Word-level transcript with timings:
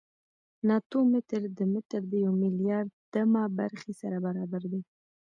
ناتو 0.67 0.99
متر 1.11 1.41
د 1.57 1.59
متر 1.73 2.01
د 2.11 2.13
یو 2.25 2.33
میلیاردمه 2.43 3.43
برخې 3.57 3.91
سره 4.01 4.17
برابر 4.25 4.61
دی. 4.71 4.81